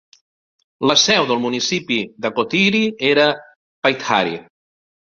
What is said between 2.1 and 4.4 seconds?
d'Akrotiri era Pythari.